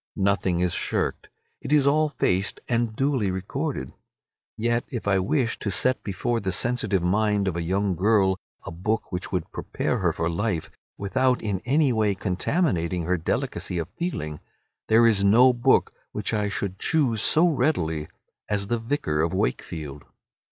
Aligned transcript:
Nothing 0.17 0.61
is 0.61 0.73
shirked. 0.73 1.27
It 1.61 1.71
is 1.71 1.85
all 1.85 2.09
faced 2.09 2.59
and 2.67 2.95
duly 2.95 3.29
recorded. 3.29 3.93
Yet 4.57 4.83
if 4.89 5.07
I 5.07 5.19
wished 5.19 5.61
to 5.61 5.69
set 5.69 6.01
before 6.03 6.39
the 6.39 6.51
sensitive 6.51 7.03
mind 7.03 7.47
of 7.47 7.55
a 7.55 7.61
young 7.61 7.95
girl 7.95 8.39
a 8.65 8.71
book 8.71 9.11
which 9.11 9.31
would 9.31 9.51
prepare 9.51 9.99
her 9.99 10.11
for 10.11 10.27
life 10.27 10.71
without 10.97 11.43
in 11.43 11.59
any 11.65 11.93
way 11.93 12.15
contaminating 12.15 13.03
her 13.03 13.15
delicacy 13.15 13.77
of 13.77 13.89
feeling, 13.89 14.39
there 14.87 15.05
is 15.05 15.23
no 15.23 15.53
book 15.53 15.93
which 16.13 16.33
I 16.33 16.49
should 16.49 16.79
choose 16.79 17.21
so 17.21 17.47
readily 17.47 18.07
as 18.49 18.65
"The 18.65 18.79
Vicar 18.79 19.21
of 19.21 19.35
Wakefield." 19.35 20.03